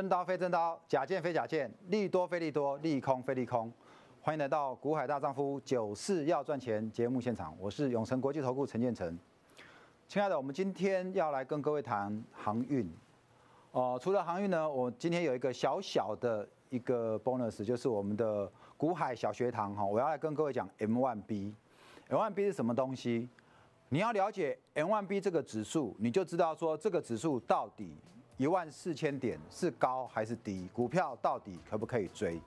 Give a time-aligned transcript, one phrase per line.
[0.00, 3.70] 真刀非真刀，假剑非假剑，利多非利多，利空非利空。
[4.22, 9.18] 欢迎来到《股海大丈夫》九四要赚钱节目现场，我是永诚国际投顾陈建成。
[10.08, 12.90] 亲爱的，我们今天要来跟各位谈航运。
[13.72, 21.52] 哦，除了航运呢，我今天有一个小小的一个 bonus，就是我们的股海小学堂哈，我要来跟各位讲 M1B。
[22.08, 23.28] M1B 是什么东西？
[23.90, 27.94] 你要了解 M1B 这个指数，你就知道说这个指数到底。
[28.40, 30.66] 一万四千点是高还是低？
[30.72, 32.40] 股票到底可不可以追？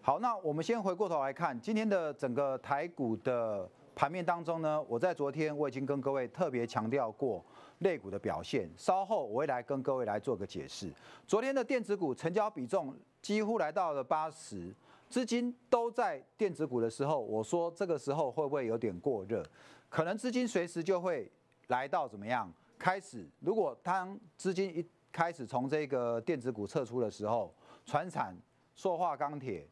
[0.00, 7.44] 好，那我们先回过头来看今天的整个台股的盘面当中呢，我在昨天我已经跟各位特别强调过
[7.80, 10.90] 类股的表现，稍后我会来跟各位来做个解释。
[11.26, 14.74] 昨天的电子股成交比重几乎来到了八十，
[15.10, 19.44] 资金都在电子股的时候，我说这个时候会不会有点过热？
[19.90, 21.30] 可能资金随时就会
[21.66, 22.50] 来到怎么样？
[22.78, 24.82] 开始，如果当资金一
[25.12, 27.54] 开始从这个电子股撤出的时候，
[27.84, 28.36] 船产、
[28.74, 29.66] 塑化、钢铁、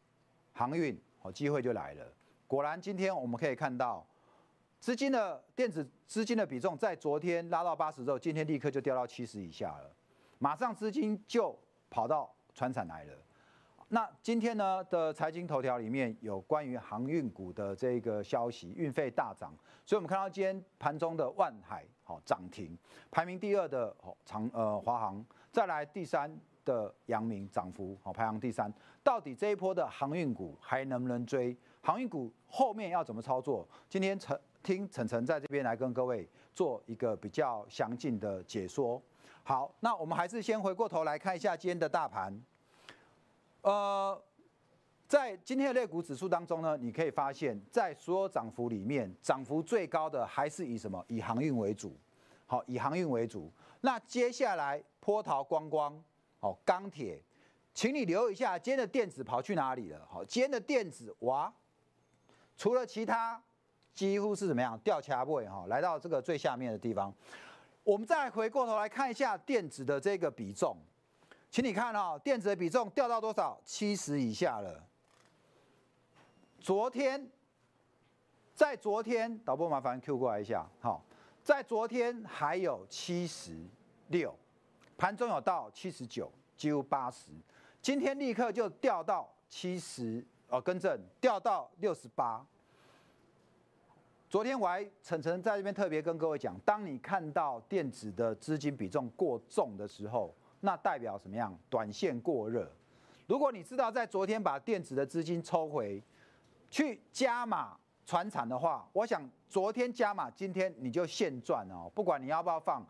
[0.53, 2.05] 航运，哦，机会就来了。
[2.47, 4.05] 果然，今天我们可以看到，
[4.79, 9.91] 资金的电子资金的比重在昨天拉到八十之后，今天立刻就掉到七十以下了，
[10.37, 11.57] 马上资金就
[11.89, 13.13] 跑到船产来了。
[13.91, 19.51] 那今天呢的财经头条里面有关于航运股的这个消息，运费大涨，
[19.83, 22.77] 所以我们看到今天盘中的万海好涨停，
[23.09, 26.31] 排名第二的长呃华航，再来第三
[26.63, 28.71] 的阳明涨幅好排行第三，
[29.03, 31.57] 到底这一波的航运股还能不能追？
[31.81, 33.67] 航运股后面要怎么操作？
[33.89, 39.01] 今天陈听陈晨在这边来跟各位做一个比较详尽的解说。
[39.41, 42.39] 好，那我们还是先回过头来看一下今天的大盘。
[43.61, 44.21] 呃，
[45.07, 51.03] 在今天的类股指数当中呢，你可以发现，在所有涨幅里面，涨幅最高的还是以什么？
[51.07, 51.97] 以航运为主。
[52.45, 53.51] 好，以航运为主。
[53.81, 56.03] 那接下来，波涛光光，
[56.39, 57.21] 好，钢铁，
[57.73, 60.07] 请你留意一下，今天的电子跑去哪里了？
[60.09, 61.53] 好，今天的电子哇，
[62.57, 63.41] 除了其他，
[63.93, 64.79] 几乎是怎么样？
[64.79, 67.13] 掉卡位哈，来到这个最下面的地方。
[67.83, 70.77] 我们再回过头来看一下电子的这个比重。
[71.51, 73.59] 请你看哦，电子的比重掉到多少？
[73.65, 74.83] 七十以下了。
[76.59, 77.27] 昨天，
[78.53, 81.03] 在昨天，导播麻烦 Q 过来一下，好，
[81.43, 83.57] 在昨天还有七十
[84.09, 84.35] 六，
[84.95, 87.31] 盘中有到七十九，几乎八十，
[87.81, 92.45] 今天立刻就掉到七十，哦，更正，掉到六十八。
[94.29, 100.31] 昨天我还晨晨在这边特别跟各位讲，当你看到电子的资金比重过重的时候。
[100.61, 101.57] 那代表什么样？
[101.69, 102.69] 短线过热。
[103.27, 106.01] 如果你知道在昨天把电子的资金抽回
[106.69, 111.91] 去加码船产的话，我想昨天加码，今天你就现赚哦。
[111.93, 112.85] 不管你要不要放，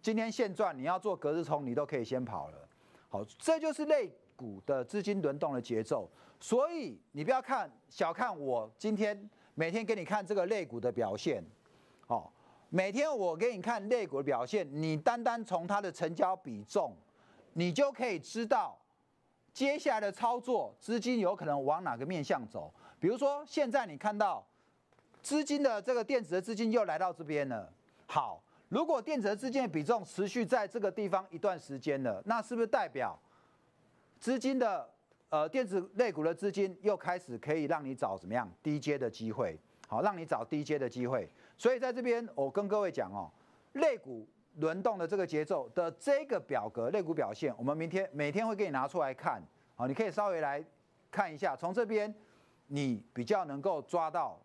[0.00, 2.68] 今天现赚，你要做隔日冲，你都可以先跑了。
[3.08, 6.08] 好，这就是类股的资金轮动的节奏。
[6.40, 11.44] 所以你不要看小看我今天每天给你看这个类股的表现，
[12.06, 12.30] 哦。
[12.74, 16.92] 每天我给你看类股的表现，你单单从它的成交比重，
[17.52, 18.76] 你就可以知道
[19.52, 22.74] 接下来的操作资金有可能往哪个面向走。
[22.98, 24.44] 比如说，现在你看到
[25.22, 27.72] 资金的这个电子的资金又来到这边了。
[28.06, 33.16] 好，如果电子的资金的比重持续在这个地方一段时间了，那是不是代表
[34.18, 34.90] 资金的
[35.28, 39.56] 呃电子类股的资金又开始可以让你找怎么样低阶的机会？
[39.86, 41.30] 好，让你找低阶的机会。
[41.56, 43.30] 所以在这边，我跟各位讲哦，
[43.72, 49.42] 肋骨轮动的这个节奏的这个表格，肋骨表现，我们明天每天会给你拿出来看。
[49.74, 50.64] 好，你可以稍微来
[51.10, 52.12] 看一下，从这边
[52.66, 54.40] 你比较能够抓到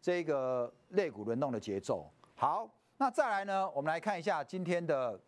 [0.00, 2.10] 这个肋骨轮动的节奏。
[2.34, 5.20] 好，那再来呢，我们来看一下今天的。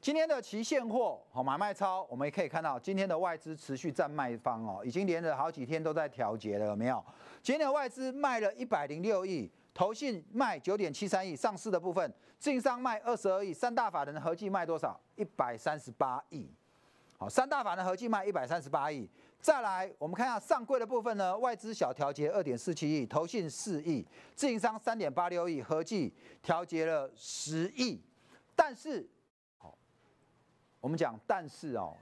[0.00, 7.04] 今天的期现货好买卖超，我们也可以看到今天的外资持续占卖方哦，已经连着好几天都在调节了，有没有？
[7.42, 14.98] 今天的外资卖了一百零六亿，投信卖九点七三亿，上市的部分净商卖二十二亿，三大法人合计卖多少？
[15.16, 16.48] 一百三十八亿。
[17.18, 19.06] 好，三大法人合计卖一百三十八亿。
[19.38, 24.02] 再来，我们看一下上柜的部分呢，外资小调节二点四七亿，投信四亿，
[24.34, 26.10] 自营商三点八六亿，合计
[26.40, 28.00] 调节了十亿，
[28.56, 29.06] 但是。
[30.80, 31.94] 我们讲，但是哦，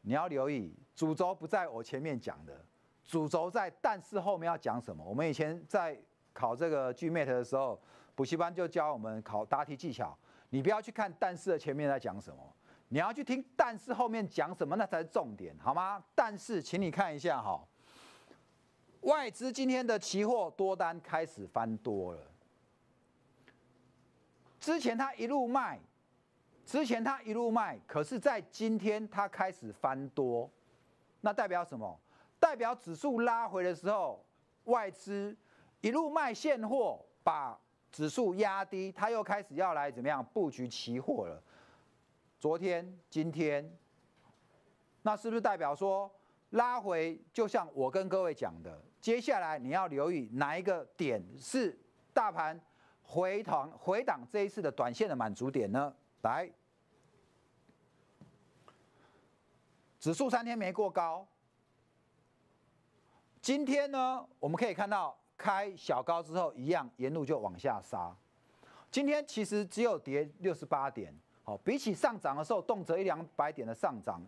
[0.00, 2.64] 你要留意，主轴不在我前面讲的，
[3.04, 5.04] 主轴在但是后面要讲什么。
[5.04, 5.98] 我们以前在
[6.32, 7.80] 考这个 GMAT 的时候，
[8.14, 10.16] 补习班就教我们考答题技巧，
[10.50, 12.56] 你不要去看但是的前面在讲什么，
[12.88, 16.02] 你要去听但是后面讲什么，那才是重点，好吗？
[16.14, 17.62] 但是，请你看一下哈，
[19.02, 22.22] 外资今天的期货多单开始翻多了。
[24.58, 25.78] 之前它一路卖，
[26.68, 30.50] 之前它一路卖，可是在今天它开始翻多，
[31.22, 31.98] 那代表什么？
[32.38, 34.22] 代表指数拉回的时候，
[34.64, 35.34] 外资
[35.80, 37.58] 一路卖现货，把
[37.90, 41.42] 指数压低，它又开始要来怎么样布局期货了？
[42.38, 43.74] 昨天、今天，
[45.00, 46.14] 那是不是代表说
[46.50, 47.18] 拉回？
[47.32, 51.74] 就像我跟各位讲的，接下来你要留意哪一个点是
[52.12, 52.60] 大盘
[53.02, 55.94] 回档回档这一次的短线的满足点呢？
[56.22, 56.50] 来，
[59.98, 61.26] 指数三天没过高，
[63.40, 68.14] 今天呢，我们可以看到开小高之后，一样沿路就往下杀。
[68.90, 71.14] 今天其实只有跌六十八点。
[71.44, 74.20] 好，比起上涨的时候，动辄一两百点的上涨，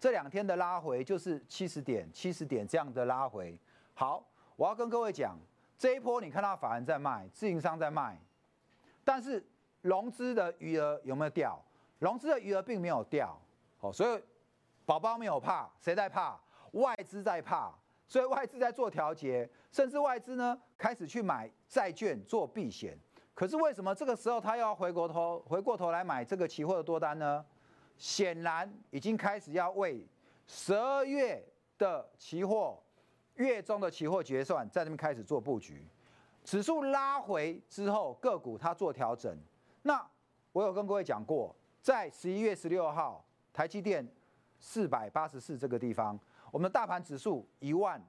[0.00, 3.56] 这两天的拉回就是七十点、七十点这样的拉回。
[3.92, 4.26] 好，
[4.56, 5.38] 我要跟各位讲，
[5.78, 8.18] 这一波你看到法人在卖，自营商在卖，
[9.04, 9.44] 但是
[9.84, 11.62] 融资的余额有没有掉？
[11.98, 13.38] 融资的余额并没有掉。
[13.76, 14.22] 好，所以
[14.86, 16.40] 宝宝没有怕，谁在怕？
[16.72, 17.70] 外资在怕，
[18.08, 22.98] 所以外资在做调节，甚至外资呢开始去买债券做避险。
[23.34, 27.44] 可是为什么这个时候他要回过头回过头来买这个期货的多单呢？
[27.98, 30.08] 显然已经开始要为
[30.46, 31.44] 十二月
[31.76, 32.82] 的期货
[33.34, 35.86] 月中的期货结算在那边开始做布局。
[36.42, 39.38] 指数拉回之后，个股它做调整。
[39.86, 40.04] 那
[40.52, 44.06] 我有跟各位讲过，在十一月十六号，台积电
[44.58, 46.18] 四百八十四这个地方，
[46.50, 48.04] 我们的大盘指数一万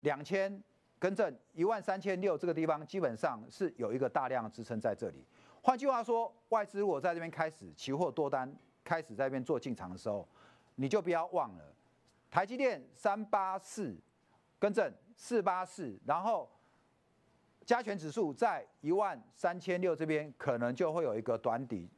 [0.00, 0.60] 两千。
[1.00, 5.24] 更正一万三千六这个地方基本上是有一个大量支撑在这里。
[5.62, 10.28] 换句话说，外资如果在这边开始期货多单开始在这边做进场的时候，
[10.74, 11.64] 你就不要忘了，
[12.30, 13.96] 台积电三八四，
[14.58, 16.46] 更正四八四，然后
[17.70, 21.88] 加权指数在一万三千六这边可能就会有一个短底，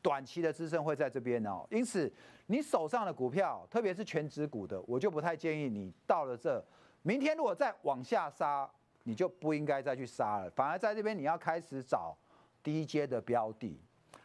[0.00, 1.66] 短期的支撑会在这边哦。
[1.68, 2.08] 因此，
[2.46, 6.64] 你手上的股票，特别是全指股的，我就不太建议你到了这。
[7.02, 8.70] 明天如果再往下杀，
[9.02, 12.16] 你就不应该再去杀了，反而在这边你要开始找
[12.62, 13.80] 低阶的标的。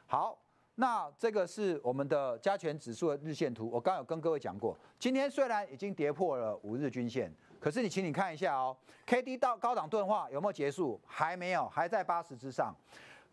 [0.06, 0.38] 好，
[0.76, 8.76] 那这个是我们的加权指数的日线图，我刚有跟各位讲过，今天虽然已经跌破了五日均线，可是你请你看一下哦
[9.06, 11.00] ，K D 到高档钝化有没有结束？
[11.06, 12.76] 还没有，还在八十之上。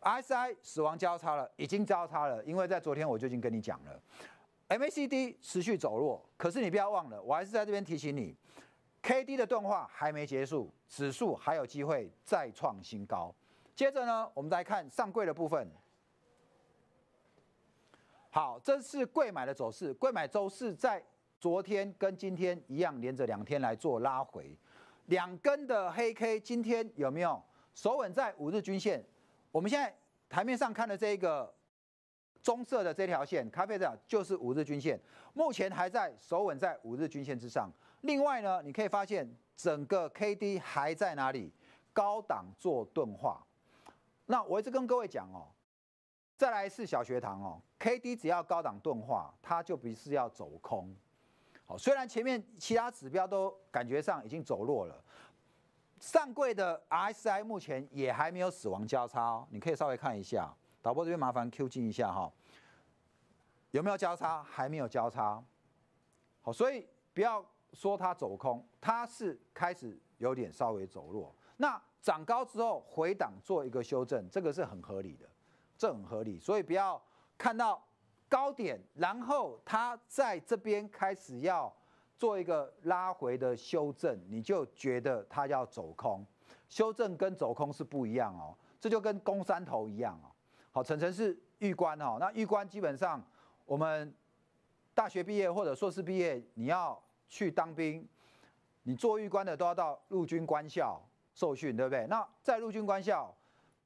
[0.01, 4.01] S I 死亡交叉了，已经交叉了，因为在昨天我就已经跟你讲了
[4.69, 8.37] ，M A C D 持续走弱，可是你不要忘了，我还是在这边提醒你。
[9.01, 13.35] K D 的钝化还没结束，指数还有机会再创新高。
[13.75, 15.67] 接着呢，我们再看上柜的部分。
[18.31, 19.95] 好，这是贵买的走势。
[19.95, 21.03] 贵买周四在
[21.41, 24.57] 昨天跟今天一样，连着两天来做拉回，
[25.07, 27.41] 两根的黑 K，今天有没有
[27.75, 29.05] 守稳在五日均线？
[29.53, 29.95] 我们现在
[30.29, 31.55] 台面上看的这一个
[32.43, 35.01] 棕色的这条线，咖啡色就是五日均线，
[35.33, 37.71] 目前还在守稳在五日均线之上。
[38.01, 41.53] 另外呢，你可以发现整个 K D 还在哪里
[41.93, 43.41] 高档做钝化。
[44.27, 45.47] 那我一直跟各位讲哦，
[46.37, 50.93] 再来是小学堂哦，K D 只要高档钝化，它就不是要走空。
[51.69, 55.05] 好，虽然前面其他指标都感觉上已经走弱了，
[56.01, 62.33] 上柜的 R S I 目前也还没有死亡交叉哦，你可以稍微看一下，导播这边麻烦 Q 进一下哈，
[63.71, 64.43] 有没有交叉？
[64.43, 65.41] 还没有交叉。
[66.41, 67.45] 好，所以不要。
[67.75, 71.37] 说它走空，它是开始有点稍微走弱。
[71.59, 75.29] 那涨高之后回档做一个修正，这个是很合理的，
[75.77, 76.41] 这很合理。
[76.41, 77.01] 所以不要
[77.37, 77.87] 看到
[78.29, 81.75] 高点，然后它在这边开始要
[82.17, 86.25] 做一个拉回的修正，你就觉得它要走空。
[86.69, 90.31] 修正跟走空是不一样哦，这就跟攻山头一样哦。
[90.71, 93.23] 好，晨晨是玉官哦，那玉官基本上
[93.65, 94.15] 我们
[94.95, 97.01] 大学毕业或者硕士毕业，你要。
[97.31, 98.09] 去当兵，
[98.85, 100.99] 你做玉官的都要到陆军官校
[101.35, 102.07] 受训，对不对？
[102.07, 103.37] 那在陆军官校，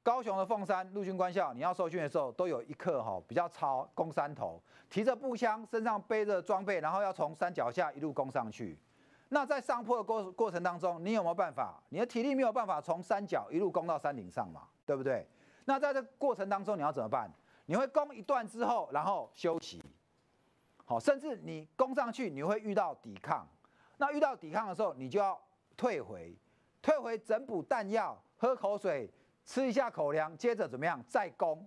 [0.03, 8.77] 高雄的凤山陆军官校，你要受训的时候，都有一课哈，比较超攻山头，提着步枪，身上背着装备，然后要从山脚下一路攻上去。
[9.29, 11.81] 那在上坡的过过程当中，你有没有办法？
[11.87, 15.25] 你的体力没有办法从山脚一路攻到山顶上嘛，对不对？
[15.63, 17.31] 那在这过程当中，你要怎么办？
[17.65, 19.81] 你会攻一段之后，然后休息。
[20.83, 23.47] 好，甚至你攻上去，你会遇到抵抗。
[23.95, 25.39] 那遇到抵抗的时候，你就要
[25.77, 26.37] 退回，
[26.81, 29.09] 退回整补弹药，喝口水，
[29.45, 31.65] 吃一下口粮，接着怎么样再攻。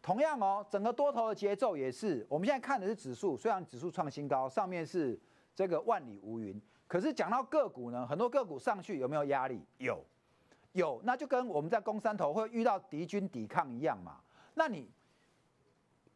[0.00, 2.26] 同样哦，整个多头的节奏也是。
[2.28, 5.16] 我们现在看的是指数，虽然指数创新高，上面是
[5.54, 9.64] 这个万里无云，可是讲到个股呢，很多个股上去有没有压力？
[9.78, 10.04] 有，
[10.72, 14.20] 有，那就跟我们在攻山头会遇到敌军抵抗一样嘛。
[14.54, 14.90] 那你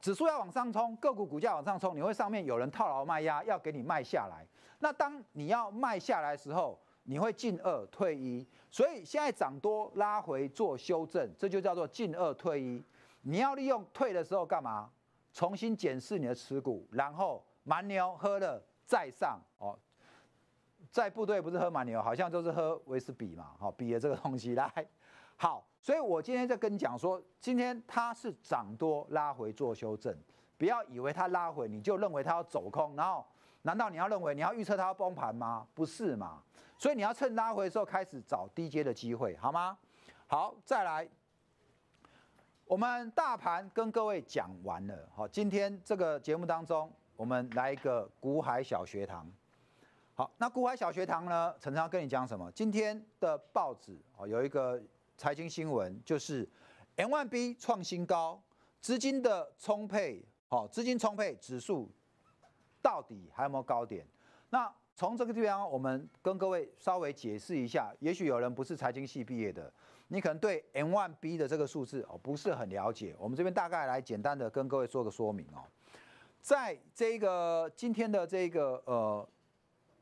[0.00, 4.44] 指数要往上冲，个股股价往上冲，你会上面有人套牢卖压，要给你卖下来。
[4.80, 8.46] 那当你要卖下来的时候，你会进二退一。
[8.70, 12.84] 所以现在涨多拉回做修正，这就叫做进二退一。
[13.22, 14.90] 你要利用退的时候干嘛？
[15.32, 19.78] 重新检视你的持股，然后蛮牛喝了再上哦。
[20.90, 24.70] 在部队不是喝蛮牛，好像都是喝威士比嘛，好比的这个东西来
[25.36, 25.66] 好。
[25.78, 30.16] 所以我今天在跟你讲说，今天它是涨多拉回做修正，
[30.56, 33.22] 不要以为它拉回你就认为它要走空，然后
[33.66, 35.66] 难道你要认为你要预测它要崩盘吗？
[35.74, 36.40] 不是嘛？
[36.78, 39.76] 所以你要趁拉回的时候开始找低阶的机会，好吗？
[40.28, 41.08] 好，再来，
[42.64, 49.30] 我们大盘跟各位讲完了，好，今天这个节目当中，我们来一个股海小学堂。
[50.14, 52.50] 好，那股海小学堂呢，常常跟你讲什么？
[52.52, 54.80] 今天的报纸哦，有一个。
[55.18, 56.46] 财经新闻就是
[56.98, 58.38] M1B 创新高，
[58.82, 61.90] 资金的充沛，好，资金充沛，指数
[62.86, 64.06] 到底还有没有高点？
[64.48, 67.92] 那从这个地方，我们跟各位稍微解释一下。
[67.98, 69.72] 也许有人不是财经系毕业的，
[70.06, 73.16] 你可能对 M one B 的这个数字哦不是很了解。
[73.18, 75.66] 我们这边大概来简单的跟各位做个说明哦。
[76.40, 79.28] 在这个今天的这个呃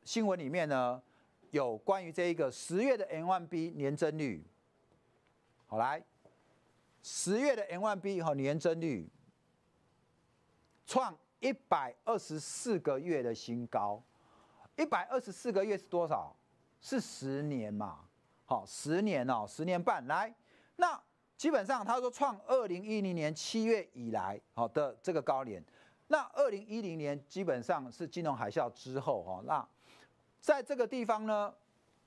[0.03, 1.01] 新闻里面呢，
[1.49, 4.45] 有关于这一个十月的 M one B 年增率。
[5.65, 6.03] 好来，
[7.01, 9.09] 十月的 nyb 和年增率
[10.85, 14.01] 创一百二十四个月的新高，
[14.75, 16.35] 一百二十四个月是多少？
[16.81, 17.99] 是十年嘛？
[18.45, 20.33] 好，十年哦，十年半来，
[20.75, 21.01] 那
[21.35, 25.63] 基本上他说创二零一零年七月以来好的这个高点，
[26.07, 29.67] 那二零一零年基本上是金融海啸之后哈，那
[30.39, 31.53] 在这个地方呢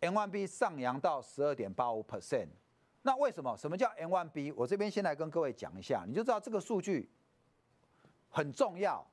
[0.00, 2.48] ，N one B 上扬到十二点八五 percent。
[3.02, 3.56] 那为什么？
[3.56, 4.52] 什么叫 N one B？
[4.52, 7.10] 我这边先来跟各位讲一下，你就知道这个数据
[8.28, 9.04] 很重要。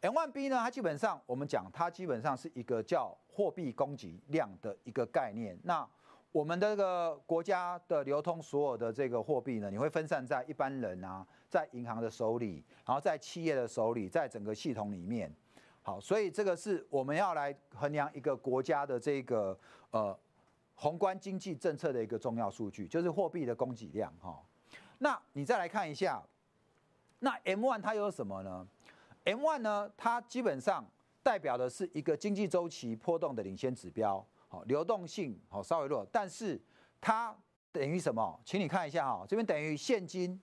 [0.00, 5.58] M one B 呢，它基本上我们讲，它基本上是一个叫货币供给量的一个概念。
[5.62, 5.86] 那
[6.32, 15.30] 我们的这个国家的流通所有的这个货币呢，你会分散在一般人啊，在银行的手里，然后在企业的手里，在整个系统里面。
[15.82, 19.58] 好，所以这个是我们要来衡量一个国家的这个
[19.90, 20.18] 呃。
[20.82, 24.42] 宏观经济政策的一个重要数据就是货币的供给量哈，
[24.96, 26.22] 那你再来看一下，
[27.18, 28.66] 那 M one 它有什么呢
[29.24, 30.84] ？M one 呢，它基本上
[31.22, 36.60] 代表的是一个经济周期波动的领先指标，好，流动性好稍微弱，但是
[37.00, 37.36] 它
[37.72, 38.40] 等于什么？
[38.44, 40.40] 请你看一下哈，这边等于现金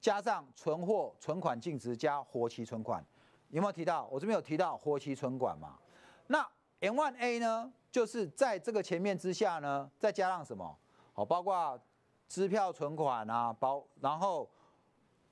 [0.00, 3.04] 加上存货存款净值加活期存款，
[3.50, 4.06] 有没有提到？
[4.10, 5.78] 我这边有提到活期存款嘛？
[6.26, 6.46] 那
[6.80, 7.72] M one A 呢？
[7.90, 10.76] 就是在这个前面之下呢，再加上什么？
[11.14, 11.80] 好，包括
[12.28, 14.48] 支票存款啊，包然后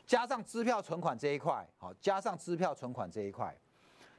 [0.07, 3.55] 加上支票存款这一块，好，加上支票存款这一块。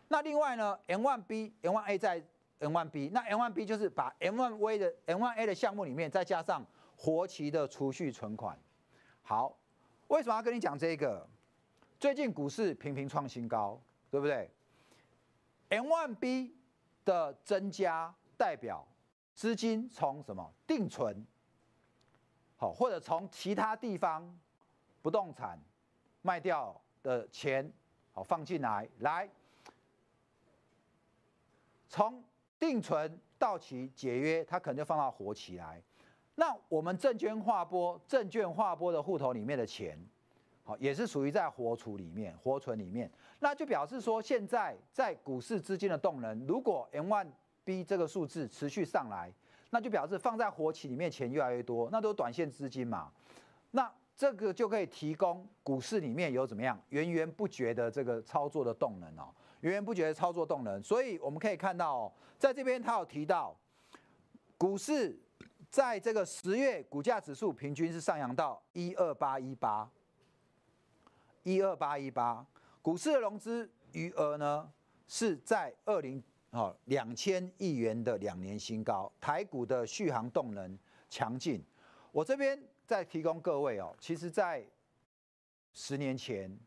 [0.09, 2.23] 那另外呢，N one B、N one A 在
[2.59, 6.65] N one B，那 N one B 就是把 N one V 的 N one A 的项目里面再加上
[6.95, 8.59] 活期的储蓄存款。
[9.21, 9.57] 好，
[10.07, 11.27] 为什么要跟你讲这个？
[11.99, 14.51] 最近股市频频创新高，对不对
[15.69, 16.55] ？N one B
[17.05, 18.13] 的增加。
[18.39, 18.87] 代表
[19.33, 21.25] 资金从什么定存，
[22.55, 24.31] 好，或者从其他地方
[25.01, 25.59] 不动产
[26.21, 27.71] 卖掉的钱，
[28.11, 29.29] 好放进来，来
[31.87, 32.23] 从
[32.59, 35.81] 定存到期解约，它可能就放到活期来。
[36.35, 39.97] 那我们证券划拨、证券划拨的户头里面的钱，
[40.63, 43.09] 好，也是属于在活储里面、活存里面。
[43.39, 47.27] 那就表示说，现在在股市资金的动能，如果 M one
[47.63, 49.31] B 这个数字持续上来，
[49.69, 53.11] 那就表示放在活期里面钱越来越多，那都是短线资金嘛。
[53.71, 59.29] 那这个就可以提供股市里面有怎么样源源不绝的这个操作的动能哦，
[59.61, 60.81] 源源不绝的操作动能。
[60.81, 63.55] 所以我们可以看到哦，在这边他有提到，
[64.57, 65.17] 股市
[65.69, 69.87] 在这个十月股价指数平均是上扬到一二八一八，
[71.43, 72.43] 一二八一八，
[72.81, 74.67] 股市的融资余额呢
[75.07, 76.21] 是在二零。
[76.51, 81.61] 哦，两千亿元的两年新高，台股的续航动能强劲。
[82.11, 84.65] 我这边再提供各位哦，其实，在
[85.73, 86.57] 十年前，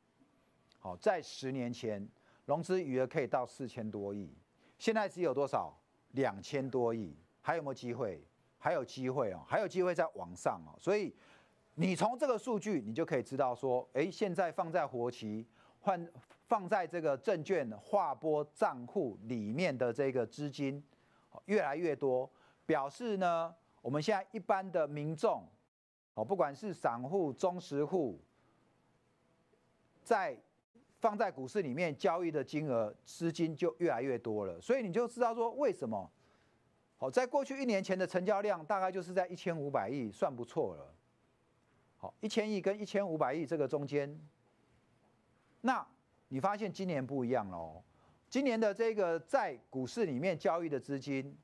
[0.79, 2.07] 好，在十年前
[2.45, 4.33] 融资余额可以到四千多亿，
[4.79, 5.75] 现在只有多少？
[6.13, 8.23] 两千多亿，还有没有机会？
[8.59, 10.77] 还有机会哦，还有机会在往上哦。
[10.79, 11.15] 所以
[11.77, 15.47] 你从这个数据，你就可以知道说，哎，现在放在活期。
[15.83, 16.07] 换
[16.47, 20.85] 放在这个证券划拨账户里面的这个资金
[21.47, 22.31] 越来越多，
[22.67, 25.43] 表示呢，我们现在一般的民众，
[26.15, 28.21] 哦，不管是散户、中实户，
[30.03, 30.37] 在
[30.99, 36.11] 放在股市里面交易的金额资金就越来越多了，所以你就知道说为什么，
[36.99, 40.95] 好，在过去一年前的成交量大概就是在一千五百亿，算不错了。
[41.97, 44.19] 好，一千亿跟一千五百亿这个中间，
[45.61, 45.87] 那
[46.29, 47.83] 你发现今年不一样喽？
[48.29, 51.37] 今年的这个在股市里面交易的资金，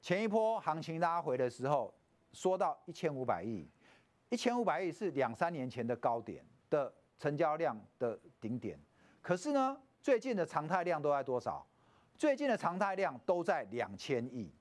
[0.00, 1.94] 前一波行情拉回的时候，
[2.32, 3.68] 说到一千五百亿，
[4.28, 8.78] 一千五百亿是两三年前的高点的成交量的顶点。
[9.22, 11.66] 可是呢，最近的常态量都在多少？
[12.16, 14.52] 最近的常态量都在两千亿。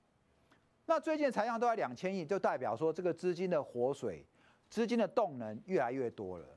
[0.85, 4.25] 那最近的常量都在两千亿，就代表说这个资金的活水。
[4.69, 6.47] 资金的动能越来越多了。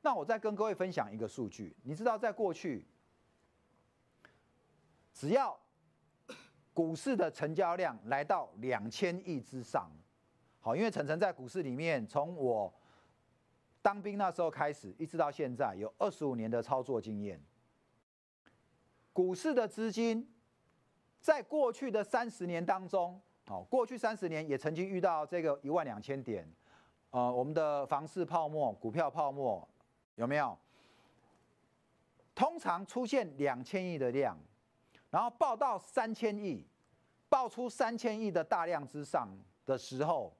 [0.00, 2.86] 那我再跟各位分享一个数据，你知道，在过去，
[5.12, 5.54] 只要
[6.72, 9.90] 股市的成交量来到两千亿之上，
[10.60, 12.72] 好，因为晨晨在股市里面，从我
[13.80, 17.40] 当兵那时候开始，一直到现在，有二十五年的操作经验。
[19.12, 20.32] 股市的资金
[21.20, 26.48] 在过去的三十年当中，好，过去三十年也曾经遇到这个一万两千点。
[27.10, 29.66] 呃，我们的房市泡沫、股票泡沫
[30.16, 30.56] 有没有？
[32.34, 34.36] 通常出现两千亿的量，
[35.10, 36.64] 然后爆到三千亿，
[37.28, 39.28] 爆出三千亿的大量之上
[39.66, 40.32] 的时候，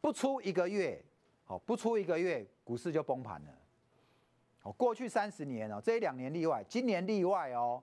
[0.00, 1.02] 不出一个月，
[1.44, 3.52] 好，不出一个月，股市就崩盘了。
[4.60, 7.82] 好，过去三十年哦，这一两年例外，今年例外哦。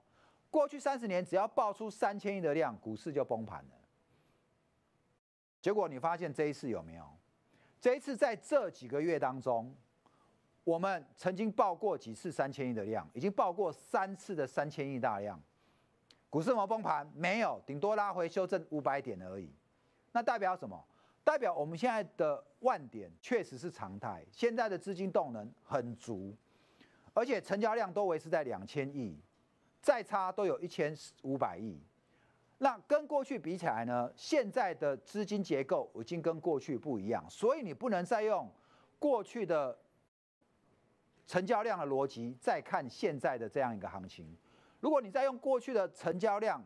[0.49, 3.71] 过去三十年，只要爆出三千亿的量，股市就崩盘了。
[5.61, 7.05] 结果你发现这一次有没有？
[7.81, 9.75] 这一次在这几个月当中，
[10.63, 15.39] 我们曾经报过几次三千亿的量，已经报过三次的三千亿大量。
[16.29, 17.09] 股市有有崩盘？
[17.13, 19.53] 没有，顶多拉回修正五百点而已。
[20.11, 20.81] 那代表什么？
[21.25, 26.33] 代表我们现在的万点确实是常态，现在的资金动能很足，
[27.15, 29.19] 而且成交量都维持在两千亿，
[29.81, 31.81] 再差都有一千五百亿。
[32.59, 34.09] 那跟过去比起来呢？
[34.15, 38.47] 现在的资金结构已经跟过去不一样，所以你不能再用
[38.99, 39.75] 过去的
[41.25, 44.37] 成交量的逻辑再看现在的这样一个行情。
[44.79, 46.63] 如果你再用过去的成交量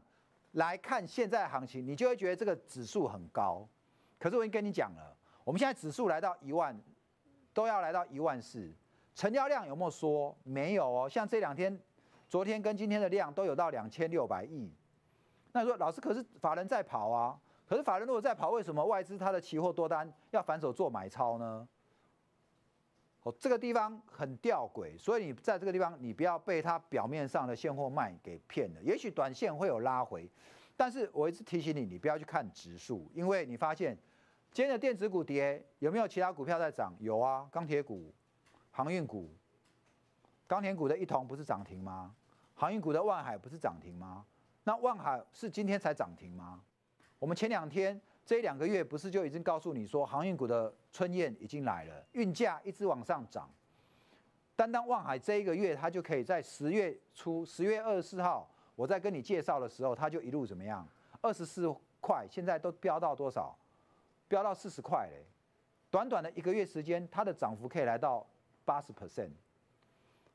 [0.52, 3.66] 来看现在行情，你就会觉得这个指数很高。
[4.20, 6.78] 可是我已经跟你讲了，我们现在指数来到一万，
[7.54, 8.72] 都要来到一万四，
[9.16, 10.38] 成交量有没有说？
[10.44, 11.10] 没有哦。
[11.10, 11.80] 像这两天，
[12.28, 14.72] 昨天跟今天的量都有到两千六百亿。
[15.54, 21.68] 那说老师，可是法人在跑啊，可是法人如果在跑，为什么外资它的期货多单要反手做买超呢？
[23.24, 28.82] 哦，这个地方很吊诡，所以你在这个地方，你不要被它表面上的现货卖给骗了。
[28.82, 30.30] 也许短线会有拉回，
[30.78, 33.98] 但是我一直提醒你，你不要去看指数，因为你发现
[34.52, 36.94] 今天的电子股跌，有没有其他股票在涨？
[37.00, 38.12] 有啊，钢铁股、
[38.72, 39.30] 航运股，
[40.48, 42.14] 钢铁股的一同不是涨停吗？
[42.56, 44.26] 航运股的万海不是涨停吗？
[44.64, 46.62] 那万海是今天才涨停吗？
[47.20, 53.50] 我们前两天这两个月不是就已经告诉你说，航运股的春燕已经来了，运价一直往上涨。
[54.56, 60.86] 单单万海这一个月，它就可以在十月初，十月二十四号，我在跟你介绍的时候，它就一路怎么样？
[61.22, 63.56] 二十四块，现在都飙到多少？
[64.30, 65.26] 飙到四十块嘞！
[65.92, 68.26] 短短的一个月时间，它的涨幅可以来到
[68.64, 69.32] 八十 percent。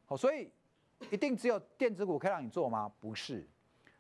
[0.05, 0.51] 好，所以
[1.11, 2.93] 一定只有电子股可以让你做吗？
[3.01, 3.49] 不是。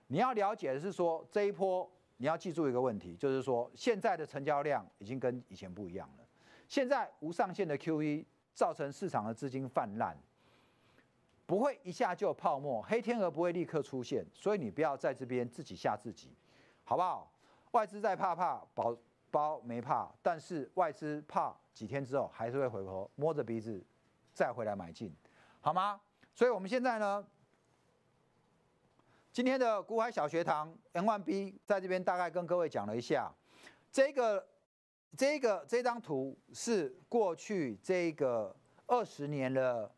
[0.08, 6.24] 你要了解的是说，这一波你要记住一个问题，就是说现在的成交量已经跟以前不一样了。
[6.68, 10.16] 现在无上限的 QE 造成市场的资金泛滥，
[11.46, 16.34] 不会一下就有泡沫，黑天鹅不会立刻出现，所以你不要在这边自己吓自己，
[16.82, 17.30] 好不好？
[17.70, 18.96] 外资在怕怕，保
[19.34, 23.84] 包没怕，但是外资怕几天之后还是会回头摸着鼻子
[24.32, 25.12] 再回来买进，
[25.60, 26.00] 好吗？
[26.36, 27.26] 所以我们现在呢？
[29.32, 33.34] 今天的古海小学堂 N one B 在这边大概跟各位讲了一下，
[33.90, 34.46] 这个
[35.16, 38.54] 这个这张图是过去这个
[38.86, 39.92] 二十年的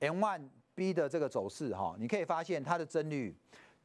[0.00, 3.36] N one B 的这个走势哈，你可以发现它的增率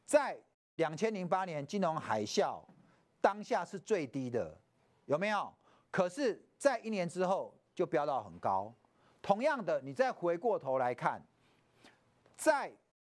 [0.03, 0.35] 在
[0.77, 2.59] 两千零八年金融海啸
[3.21, 4.57] 当下是最低的，
[5.09, 5.51] 有没有？
[5.89, 8.71] 可是，在一年之后就飙到很高。
[9.23, 11.19] 同样的，你再回过头来看，
[12.37, 12.71] 在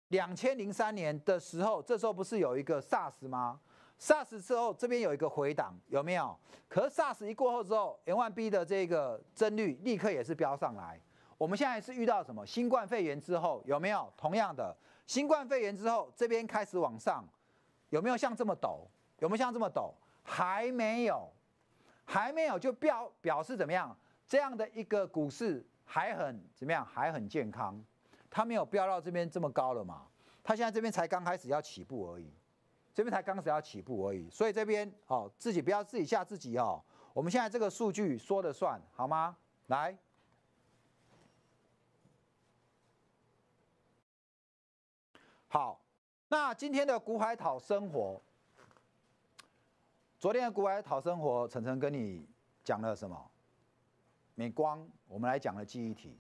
[0.10, 3.62] 两千零三年的时候，这时候不是有一个 SARS 吗
[3.98, 6.38] ？SARS 之后这边有一个回档，有没有？
[6.68, 11.00] 可是 SARS 一过后之后，N 万 B 的这个增率立刻也是飙上来。
[11.38, 12.46] 我们现在是遇到什么？
[12.46, 14.12] 新冠肺炎之后有没有？
[14.18, 14.76] 同样的，
[15.08, 17.26] 新冠肺炎之后这边开始往上，
[17.90, 18.82] 有没有像这么陡？
[19.20, 19.94] 有没有像这么陡？
[20.24, 21.32] 还没有，
[22.06, 23.96] 还没有就表表示怎么样？
[24.28, 26.86] 这样的一个股市还很怎么样？
[26.86, 27.84] 还很健康，
[28.30, 30.08] 它没有飙到这边这么高了嘛？
[30.44, 32.32] 它现在这边才刚开始要起步而已，
[32.94, 36.82] 这边才刚开始要起步而已，所以这边哦，自己不要自己吓自己哦。
[37.14, 39.36] 我们现在这个数据说了算，好吗？
[39.68, 39.98] 来，
[45.48, 45.80] 好，
[46.28, 48.22] 那今天的股海讨生活。
[50.26, 52.28] 昨天的股海讨生活，晨晨跟你
[52.64, 53.16] 讲了什么？
[54.34, 56.18] 美光，我们来讲了记忆体。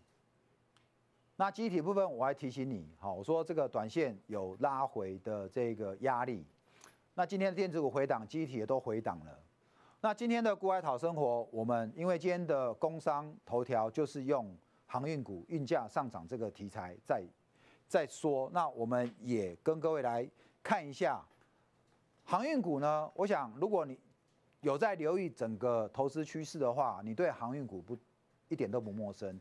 [1.37, 6.45] 那记忆体部分，我还提醒你，好，我说这个短线有拉回的这个压力。
[7.15, 9.39] 那今天的电子股回档，记忆体也都回档了。
[10.01, 17.23] 那今天的股海讨生活，我们因为今天的工商头条就是用航运股运价上涨这个题材在
[17.87, 20.29] 在说，那我们也跟各位来
[20.61, 21.25] 看一下。
[22.27, 23.09] 航运股呢？
[23.13, 23.99] 我想，如果你
[24.61, 27.95] 有在留意整个投资趋势的话，你对航运股不
[28.47, 29.39] 一点都不陌生。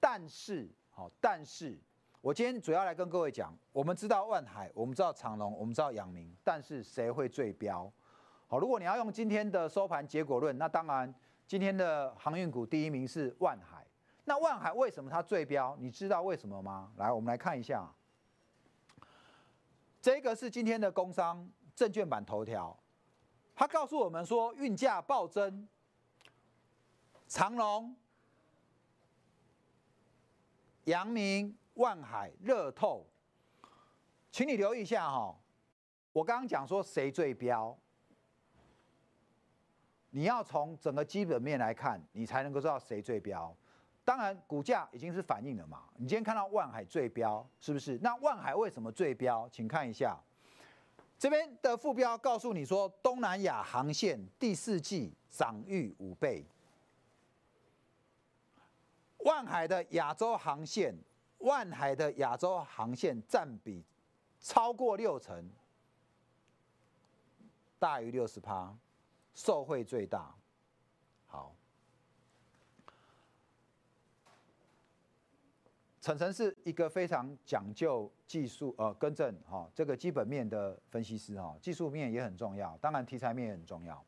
[0.00, 1.78] 但是，好，但是
[2.20, 7.90] 我今天主要来跟各位讲，我们知道万海，我们知道长隆，我们知道阳明，但是谁会最标？
[8.48, 11.14] 好，如果你要用今天的收盘结果论，那当然
[11.46, 13.86] 今天的航运股第一名是万海。
[14.24, 15.76] 那万海为什么它最标？
[15.78, 16.92] 你知道为什么吗？
[16.96, 17.88] 来，我们来看一下，
[20.02, 21.48] 这个是今天的工商。
[21.78, 22.76] 证券版头条，
[23.54, 25.68] 他告诉我们说运价暴增，
[27.28, 27.94] 长隆、
[30.86, 33.06] 阳明、万海、热透，
[34.32, 35.32] 请你留意一下哈。
[36.12, 37.78] 我刚刚讲说谁最标，
[40.10, 43.56] 你要从整个基本面来看，你才能够知道谁最标。
[44.04, 45.84] 当然，股价已经是反映了嘛。
[45.94, 47.96] 你今天看到万海最标，是不是？
[48.02, 49.48] 那万海为什么最标？
[49.48, 50.18] 请看一下。
[51.18, 56.46] 这边的副标告诉你说，东南亚航线第四季涨逾五倍，
[59.18, 60.96] 万海的亚洲航线，
[61.38, 63.82] 万海的亚洲航线占比
[64.40, 65.50] 超过六成，
[67.80, 68.72] 大于六十趴，
[69.34, 70.32] 受惠最大。
[76.08, 84.02] 陈晨是一个非常讲究技术呃更正哈，这个基本面的分析师哈，技术面也很重要，当然题材面也很重要。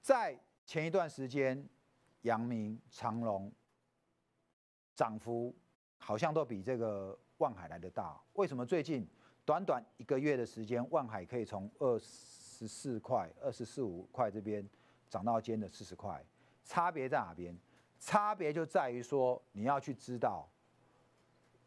[0.00, 1.62] 在前一段时间，
[2.22, 3.52] 阳明、长隆
[4.94, 5.54] 涨幅
[5.98, 9.06] 好像都比这个万海来的大，为什么最近
[9.44, 14.66] 短短一个月的时间，万海可以从二十四块、二十四五块这边
[15.10, 16.24] 涨到今天的四十块？
[16.64, 17.54] 差别在哪边？
[18.04, 20.44] 差别就在于说，你要去知道，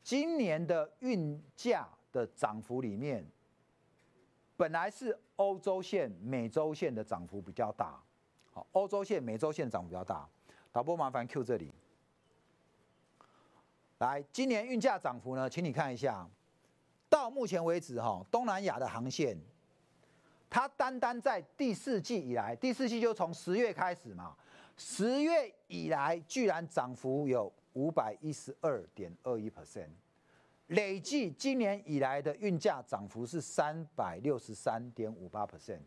[0.04, 3.26] 今年的运价的涨幅里面，
[4.58, 7.98] 本来是欧洲线、美洲线的涨幅比较大，
[8.52, 10.28] 好，欧洲线、美洲线涨幅比较大。
[10.74, 11.72] 导播麻烦 Q 这里，
[14.00, 16.30] 来，今年运价涨幅呢，请你看一下，
[17.08, 19.40] 到目前为止哈，东南亚的航线，
[20.50, 24.36] 它单单在第四季以来，第四季就从十月开始嘛。
[24.78, 29.90] 十月以来，居然涨幅有五百一十二点二一 percent，
[30.68, 35.80] 累计今年以来的运价涨幅是三百六十三点五八 percent。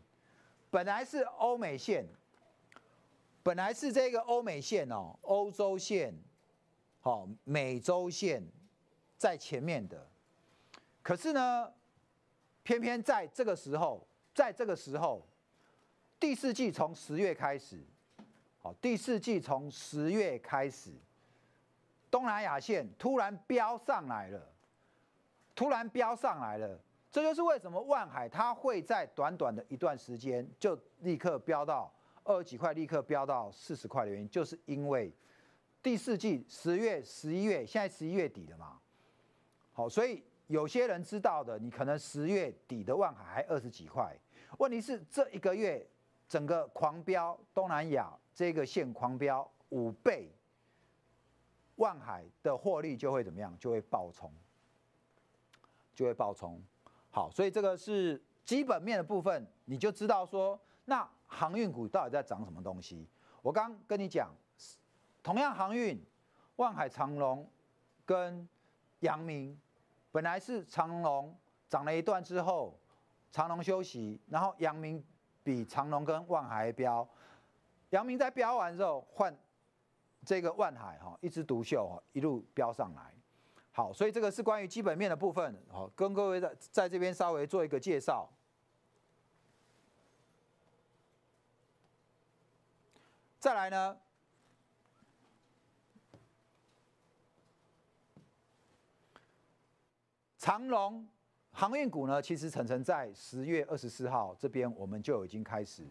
[0.71, 2.03] 本来是欧美线，
[3.43, 6.13] 本来是这个欧美线哦，欧洲线，
[6.99, 8.43] 好，美洲线
[9.17, 10.07] 在前面的，
[11.03, 11.71] 可是呢，
[12.63, 15.27] 偏偏在这个时候，在这个时候，
[16.19, 17.83] 第四季从十月开始。
[18.81, 20.91] 第四季从十月开始，
[22.09, 24.51] 东南亚线突然飙上来了，
[25.55, 26.79] 突然飙上来了，
[27.11, 35.11] 这就是为什么万海它会在短短的一段时间就立刻飙到二十几块，立刻飙到四十块的原因，就是因为
[35.83, 38.79] 第四季十月、十一月，现在十一月底了嘛。
[39.71, 44.17] 好，所以有些人知道的，你可能十月底的万海还二十几块，
[44.57, 45.87] 问题是这一个月
[46.27, 48.11] 整个狂飙东南亚。
[48.39, 50.31] 这个线狂飙五倍，
[51.75, 53.53] 万海的获利就会怎么样？
[53.59, 54.31] 就会爆冲，
[55.93, 56.57] 就会爆冲。
[57.11, 63.05] 好，所以这个是基本面的部分，你就知道说，那航运股到底在涨什么东西？
[63.41, 64.33] 我刚跟你讲，
[65.21, 66.01] 同样航运，
[66.55, 67.45] 万海、长隆
[68.05, 68.47] 跟
[69.01, 69.59] 阳明，
[70.13, 72.79] 本来是长隆涨了一段之后，
[73.33, 75.03] 长隆休息，然后阳明
[75.43, 77.05] 比长隆跟万海飙。
[77.91, 79.35] 阳明在标完之后换
[80.25, 83.13] 这个万海哈，一枝独秀哈，一路飙上来。
[83.71, 88.29] 好，所以这个是关于基本面的部分，好，跟各位在在这边稍微做一个介绍。
[93.39, 93.97] 再来呢，
[100.37, 101.07] 长龙
[101.51, 105.87] 航运股呢，其实晨晨在十月二十四号这边，我们就已经开始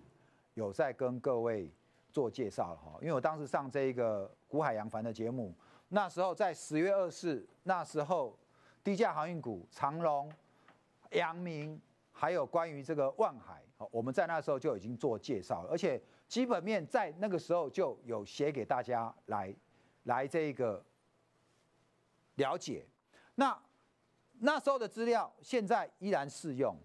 [0.53, 1.73] 有在跟各位
[2.13, 2.99] 做介绍了哈。
[3.01, 5.55] 因为我当时上这一个古海洋帆的节目，
[5.89, 8.39] 那时候在十月二四，那时候
[8.83, 10.31] 低价航运股长龙、
[11.13, 11.81] 阳明，
[12.13, 19.55] 还有关于这个万海，我们在那时候就已经做介绍了，而且基本面在那个时候就有写给大家来
[20.05, 20.85] 来这个
[22.35, 22.87] 了解。
[23.35, 23.57] 那
[24.41, 26.77] 那时候的资料现在依然适用。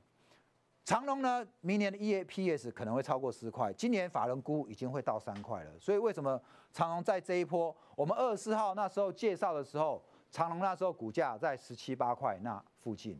[0.86, 5.72] 长隆呢，明年的 EAPS 可能会超过十块，今年法人估已经会到三块了。
[5.80, 6.41] 所以为什么
[6.74, 13.17] 长隆在这一波，我们二十四号那时候介绍的时候，长隆那时候股价在十七八块那附近。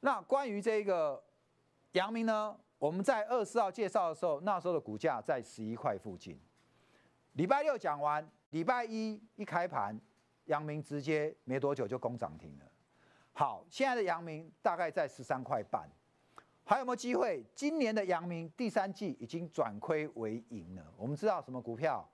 [0.00, 1.22] 那关于这个
[1.92, 6.36] 阳明呢，我们在二十四号介绍的时候，那时候的股价在十一块附近。
[7.34, 9.96] 礼拜六讲完，礼拜一一开盘，
[10.46, 12.64] 阳明直接没多久就攻涨停了。
[13.32, 15.88] 好，现在的阳明大概在十三块半，
[16.68, 17.42] 还有没有机会？
[17.54, 20.84] 今年的阳明第三季已经转亏为盈了。
[20.98, 22.06] 我们知道什么股票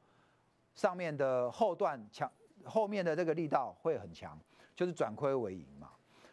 [0.76, 2.30] 上面的后段强，
[2.64, 4.38] 后面的这个力道会很强，
[4.76, 5.90] 就是转亏为盈嘛。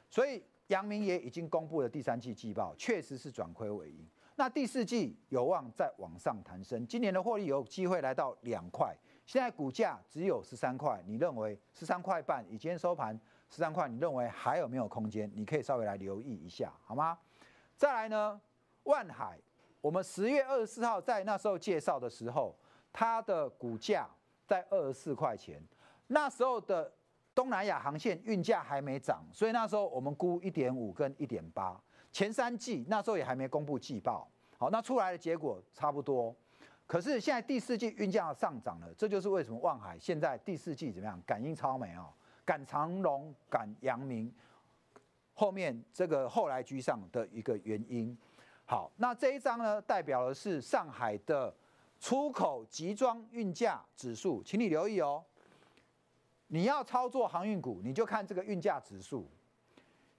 [0.08, 4.08] 所以阳明也已经公布了第三季季报，确实是转亏为盈。
[4.36, 8.96] 那第四季有望再往上弹升，今年的获利有机会来到两块。
[9.26, 12.46] 现在股价只有十三块，你认为十三块半？
[12.46, 13.20] 以今天收盘。
[13.50, 15.30] 十三块，你认为还有没有空间？
[15.34, 17.18] 你可以稍微来留意一下，好吗？
[17.82, 18.40] 再来呢，
[18.84, 19.40] 万海，
[19.82, 22.56] 我们十月二十四号在那时候介绍的时候，
[22.94, 24.08] 它的股价
[24.46, 25.60] 在二十四块钱，
[26.06, 26.94] 那时候的
[27.34, 31.76] 东南亚航线运价还没涨，所以那时候我们估一点五跟一点八，
[32.12, 36.36] 前三季那时候也还没公布季报，好，那出来的结果差不多。
[36.86, 41.20] 可是现在第四季运价上涨了，这就是为什么万海现在第四季怎么样？
[41.26, 42.14] 感应超美哦。
[42.46, 44.32] 赶长龙、赶阳明，
[45.42, 48.16] 后面这个后来居上的一个原因。
[48.64, 51.52] 好，那这一张呢，代表的是上海的
[52.00, 55.26] 出口集装运价指数，请你留意哦。
[56.46, 59.28] 你要操作航运股，你就看这个运价指数，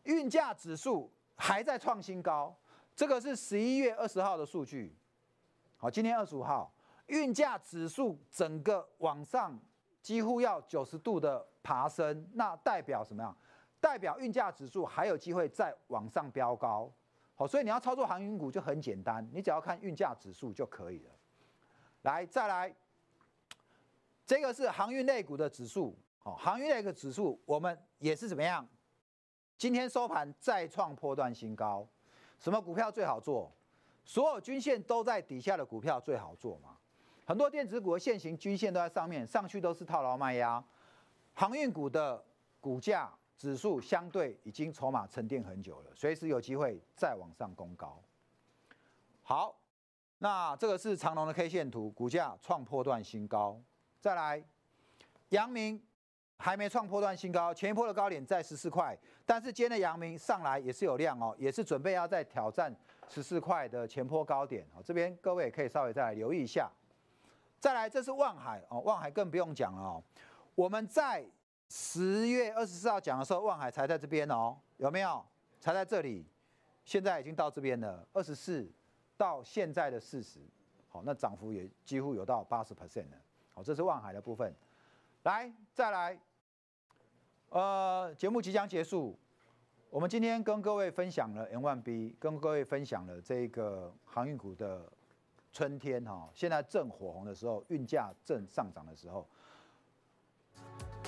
[0.02, 2.52] 运价指数还在创新高。
[2.96, 4.92] 这个是十一月二十号的数据。
[5.76, 6.74] 好，今天二十五号，
[7.06, 9.56] 运价指数整个往上。
[10.02, 13.36] 几乎要九十度的爬升，那代表什么样？
[13.82, 16.88] 代表运价指数还有机会再往上飙高。
[17.34, 21.10] 好，所以你要操作航运股就很简单，你只要看运价指数就可以了。
[22.02, 22.72] 来，再来，
[24.24, 25.98] 这个是航运类股的指数。
[26.20, 28.64] 好，航运类股指数我们也是怎么样？
[29.58, 31.84] 今天收盘再创破断新高。
[32.38, 33.50] 什么股票最好做？
[34.04, 36.76] 所有均线都在底下的股票最好做嘛？
[37.24, 40.62] 很多电子股的现行均线都在上面，上去都是套牢卖压。
[41.34, 42.22] 航运股的
[42.60, 48.00] 股价指数相对已经筹码沉淀很久了，随时有机会再往上攻高。
[49.22, 49.56] 好，
[50.18, 53.60] 那这个是长隆的 K 线图，股价创破段新高。
[54.00, 54.42] 再来，
[55.30, 55.82] 阳明
[56.36, 62.74] 还没创破段新高，前一波的高点在十四块，但是今天的阳明上来也是有量哦，也是准备要再挑战
[63.08, 64.82] 十四块的前坡高点哦。
[64.84, 66.70] 这边各位也可以稍微再来留意一下。
[67.60, 70.02] 再来，这是望海哦，望海更不用讲了哦。
[70.56, 71.24] 我们在
[71.74, 75.24] 十月二十四号讲的时候，望海才在这边哦，有没有？
[75.58, 76.26] 才在这里，
[76.84, 78.70] 现在已经到这边了，二十四
[79.16, 80.40] 到现在的四十，
[80.90, 83.16] 好，那涨幅也几乎有到八十 percent 了。
[83.54, 84.54] 好，这是望海的部分。
[85.22, 86.20] 来，再来，
[87.48, 89.18] 呃，节目即将结束，
[89.88, 94.92] 我们今天跟各位分享了 N1B，跟各位分享了这个航运股的。
[95.54, 99.28] 春天哈，现在正火红的时候，运价正上涨的时候，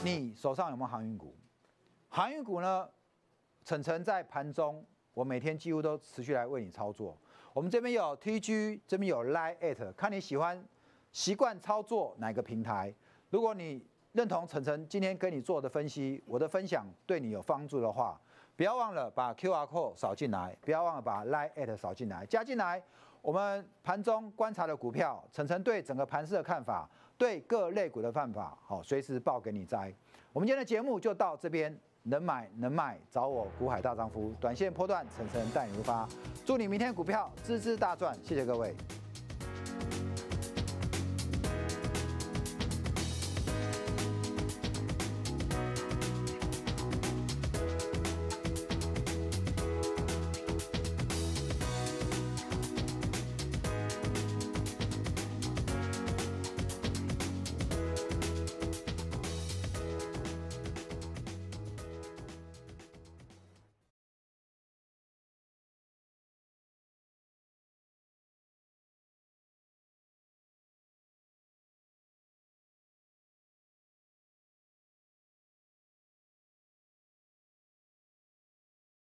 [0.02, 1.36] 你手上有没有航运股？
[2.08, 2.88] 航运股呢？
[3.64, 7.16] 晨晨在盘中，我每天几乎都持续来为你操作。
[7.52, 10.62] 我们这边有 TG，这边有 Line，at，看你喜欢
[11.12, 12.94] 习惯操作哪个平台。
[13.30, 18.20] 如果你认同晨晨今天跟你做的分析，我的分享对你有帮助的话，
[18.54, 22.82] 不要忘了把 QR code 扫进来，不要忘了把 Line at 扫进来，加进来。
[23.22, 29.94] 我们盘中观察的股票，晨晨对整个盘势的看法，对各类股的犯法，好，随时报给你摘。
[30.32, 36.08] 我们今天的节目就到这边，能买能卖，找我股海大丈夫，短线波段，晨晨带你出发，
[36.44, 38.74] 祝你明天股票支支大赚，谢谢各位。